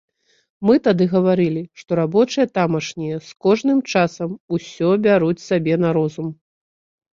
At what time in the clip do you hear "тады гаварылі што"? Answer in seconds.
0.85-1.91